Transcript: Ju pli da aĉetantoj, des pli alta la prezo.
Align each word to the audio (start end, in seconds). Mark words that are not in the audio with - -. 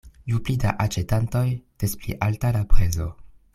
Ju 0.31 0.37
pli 0.47 0.55
da 0.63 0.71
aĉetantoj, 0.85 1.45
des 1.85 1.95
pli 2.01 2.17
alta 2.29 2.53
la 2.59 2.65
prezo. 2.75 3.09